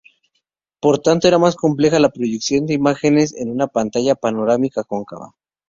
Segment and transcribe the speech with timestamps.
[0.79, 5.35] Por tanto, era más compleja la proyección de imágenes en una pantalla panorámica cóncava.